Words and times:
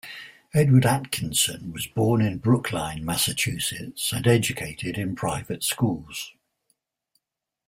Edward 0.55 0.83
Atkinson 0.87 1.71
was 1.71 1.85
born 1.85 2.21
in 2.23 2.39
Brookline, 2.39 3.05
Massachusetts 3.05 4.11
and 4.11 4.25
educated 4.25 4.97
in 4.97 5.15
private 5.15 5.63
schools. 5.63 6.33